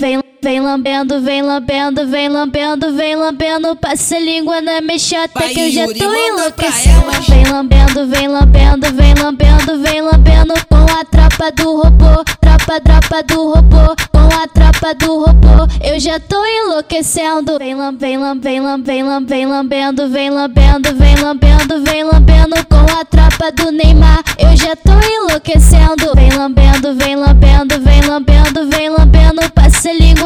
Vem, 0.00 0.22
vem 0.40 0.60
lambendo, 0.60 1.20
vem 1.20 1.42
lambendo, 1.42 2.06
vem 2.06 2.28
lambendo, 2.28 2.94
vem 2.94 3.16
lambendo. 3.16 3.74
Passa 3.74 4.14
a 4.14 4.20
língua 4.20 4.60
na 4.60 4.80
mexota 4.80 5.48
que 5.48 5.58
eu 5.58 5.72
já 5.72 5.86
tô 5.88 6.14
enlouquecendo. 6.14 7.10
Vem 7.28 7.44
lambendo, 7.44 8.06
vem 8.06 8.28
lambendo, 8.28 8.92
vem 8.94 9.14
lambendo, 9.14 9.82
vem 9.82 10.00
lambendo. 10.00 10.54
Com 10.68 10.76
a 10.76 11.04
tropa 11.04 11.50
do 11.50 11.82
robô, 11.82 12.24
tropa, 12.40 12.80
tropa 12.80 13.22
do 13.24 13.52
robô. 13.54 13.96
Com 14.12 14.40
a 14.40 14.46
tropa 14.46 14.94
do 14.94 15.18
robô, 15.18 15.66
eu 15.82 15.98
já 15.98 16.20
tô 16.20 16.44
enlouquecendo. 16.46 17.58
Vem 17.58 17.74
lambendo, 17.74 18.40
vem 18.40 18.60
lambendo, 18.60 19.26
vem 19.26 19.46
lambendo, 19.46 20.08
vem 20.08 20.30
lambendo, 20.30 20.94
vem 20.94 21.16
lambendo, 21.16 21.82
vem 21.82 22.04
lambendo. 22.04 22.54
Com 22.68 23.00
a 23.00 23.04
tropa 23.04 23.50
do 23.50 23.72
Neymar, 23.72 24.22
eu 24.38 24.56
já 24.56 24.76
tô 24.76 24.92
enlouquecendo. 24.92 26.14
Vem 26.14 26.30
lambendo, 26.30 26.94
vem 26.94 27.16
lambendo, 27.16 27.80
vem 27.80 28.00
lambendo, 28.02 28.68
vem 28.68 28.88
lambendo. 28.90 29.47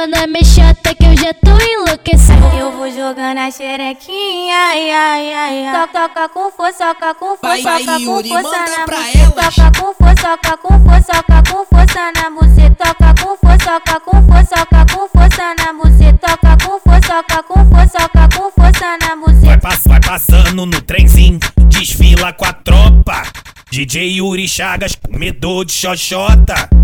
Passa 0.00 0.04
a 0.04 0.06
língua 0.06 0.06
na 0.06 0.26
mexota 0.26 0.94
que 0.94 1.04
eu 1.04 1.16
já 1.16 1.34
tô 1.34 1.50
enlouquecendo. 1.58 2.46
Eu 2.58 2.72
vou 2.72 2.90
jogando 2.90 3.38
a 3.38 3.50
xerequinha, 3.50 4.56
ai, 4.56 4.90
ai, 4.90 5.32
ai, 5.32 5.66
ai. 5.66 5.86
Toca, 5.86 6.08
toca 6.08 6.28
com 6.30 6.50
força, 6.50 6.94
toca 6.94 7.14
com 7.14 7.36
força, 7.36 7.62
toca 7.62 8.00
com 8.04 8.22
força 8.24 8.58
na 8.70 8.86
buceta. 8.86 9.42
Toca 9.42 9.72
com 9.78 9.94
força, 9.94 10.38
toca 10.38 10.56
com 10.56 10.80
força, 10.80 11.22
toca 11.22 11.42
com 11.50 11.66
força 11.66 12.12
na 12.16 12.30
buceta. 12.30 12.94
Toca 12.94 13.14
com 13.20 13.36
força, 13.36 13.80
toca 13.80 14.00
com 14.00 14.22
força, 14.22 14.66
toca 14.66 14.94
com 14.94 15.08
força 15.08 15.54
na 15.58 15.72
buceta. 15.72 16.18
Toca 16.18 16.56
com 16.64 16.80
força, 16.80 17.22
toca 17.22 17.42
com 17.42 17.66
força, 17.66 18.08
toca 18.08 18.28
com 18.36 18.50
força 18.50 18.98
na 19.00 19.16
buceta. 19.16 19.46
Vai, 19.46 19.58
pass 19.58 19.84
vai 19.86 20.00
passando 20.00 20.66
no 20.66 20.80
trenzinho, 20.80 21.38
desfila 21.68 22.32
com 22.32 22.46
a 22.46 22.52
tropa. 22.52 23.22
DJ 23.70 24.16
Yuri 24.18 24.48
Chagas, 24.48 24.94
comedor 24.94 25.64
de 25.64 25.72
xoxota. 25.72 26.79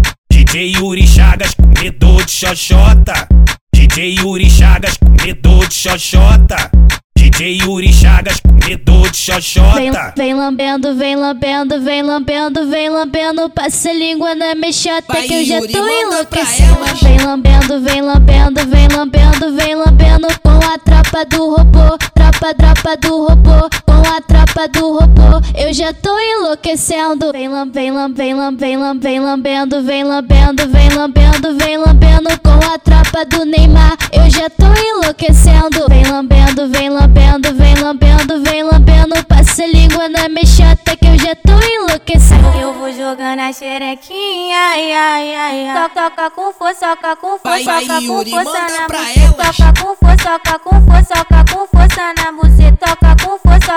DJ 0.47 0.77
Yuri 0.79 1.07
Chagas, 1.07 1.55
comedor 1.55 2.25
de 2.25 2.31
xoxota. 2.31 3.29
DJ 3.75 4.15
Yuri 4.21 4.49
Chagas, 4.49 4.97
comedor 4.97 5.67
de 5.69 5.75
xoxota. 5.75 6.71
DJ 7.19 7.59
Yuri 7.63 7.93
Chagas, 7.93 8.41
comedor 8.41 9.11
de 9.11 9.19
Vem, 9.27 9.41
xoxota. 9.43 10.15
vem 10.17 10.35
lambendo, 10.35 10.95
vem 10.95 11.17
lambendo, 11.17 11.81
vem 11.83 12.03
lambendo, 12.03 12.71
vem 12.71 12.89
lambendo. 12.89 13.51
Passa 13.51 13.91
a 13.91 13.93
língua 13.93 14.35
na 14.35 14.55
mexota 14.55 15.17
que 15.23 15.35
eu 15.35 15.45
já 15.45 15.61
tô 15.61 15.87
enlouquecendo. 15.87 16.77
Vem 17.03 17.19
lambendo, 17.19 17.81
vem 17.81 18.01
lambendo, 18.01 18.67
vem 18.69 18.89
lambendo, 18.89 19.57
vem 19.57 19.75
lambendo. 19.75 20.29
Com 20.43 20.59
a 20.65 20.79
tropa 20.79 21.25
do 21.27 21.57
robô, 21.57 21.99
tropa, 22.15 22.55
tropa 22.55 22.97
do 22.97 23.27
robô. 23.27 23.69
Com 23.85 24.17
a 24.17 24.21
do 24.69 24.99
robô, 24.99 25.41
eu 25.57 25.73
já 25.73 25.93
tô 25.93 26.19
enlouquecendo. 26.19 27.33
Vem 27.33 27.49
lam, 27.49 27.71
vem 27.71 27.91
lam, 27.91 28.13
vem 28.13 28.35
lam, 28.35 28.57
vem 28.57 28.77
lam, 28.77 28.99
vem 28.99 29.21
lambendo, 29.21 29.83
vem 29.83 30.05
lambendo, 30.05 30.69
vem 30.69 30.89
lambendo, 30.91 31.57
vem 31.57 31.77
lambendo. 31.77 32.29
Com 32.43 32.75
a 32.75 32.79
tropa 32.79 33.25
do 33.25 33.45
Neymar, 33.45 33.97
eu 34.13 34.29
já 34.31 34.49
tô 34.51 34.67
enlouquecendo. 34.67 35.87
Vem 35.89 36.05
lambendo, 36.05 36.69
vem 36.69 36.89
lambendo, 36.89 37.55
vem 37.55 37.75
lambendo, 37.75 38.43
vem 38.43 38.63
lambendo. 38.63 39.25
Passa 39.27 39.65
a 39.65 39.67
língua 39.67 40.09
na 40.09 40.29
mexota 40.29 40.97
que 40.97 41.07
eu 41.07 41.19
já 41.19 41.35
tô 41.37 41.53
enlouquecendo. 41.53 42.47
Eu 42.59 42.73
vou 42.75 42.93
jogando 42.93 43.41
a 43.41 43.53
xerequinha, 43.53 44.57
ai, 44.57 44.93
ai, 44.93 45.35
ai, 45.35 45.69
ai. 45.69 45.89
Toca, 45.89 46.11
toca 46.11 46.31
com 46.31 46.53
força, 46.53 46.97
toca 46.97 47.17
com 47.17 47.39
força, 47.39 47.65
toca 47.65 48.01
com 48.07 48.25
força 48.25 48.61
na 48.61 48.87
elas. 49.17 49.57
Toca 49.57 49.83
com 49.83 49.97
força, 49.97 50.39
toca 50.39 50.59
com 50.59 50.83
força, 50.83 51.25
toca 51.25 51.45
com 51.53 51.66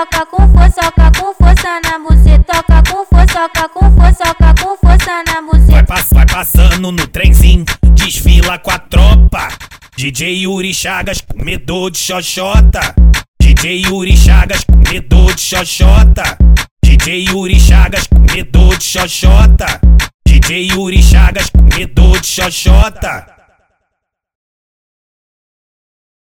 toca 0.06 0.26
com 0.26 0.48
força, 0.48 0.80
toca 0.92 1.12
com 1.18 1.34
força 1.34 1.80
na 1.84 1.98
buceta. 1.98 2.44
Toca 2.44 2.82
com 2.90 3.04
força, 3.04 3.48
toca 3.48 3.68
com 3.68 3.96
força, 3.96 4.34
toca 4.34 4.54
com 4.62 4.76
força 4.76 5.24
na 5.26 5.40
Vai, 5.40 5.42
buceta. 5.42 5.84
pass 5.84 6.10
vai 6.12 6.26
passando 6.26 6.92
no 6.92 7.06
trenzinho, 7.06 7.64
desfila 7.94 8.58
com 8.58 8.70
a 8.70 8.78
tropa. 8.78 9.48
DJ 9.96 10.44
Yuri 10.44 10.72
Chagas, 10.72 11.20
comedor 11.20 11.90
de 11.90 11.98
xoxota. 11.98 12.94
DJ 13.40 13.82
Yuri 13.82 14.16
Chagas, 14.16 14.64
comedor 14.64 15.34
de 15.34 15.40
xoxota. 15.42 16.38
DJ 16.82 17.24
Yuri 17.28 17.60
Chagas, 17.60 18.06
comedor 18.06 18.78
de 18.78 18.84
xoxota. 18.84 19.80
DJ 20.26 20.68
Yuri 20.72 21.02
Chagas, 21.02 21.50
de 21.50 22.26
xoxota. 22.26 23.39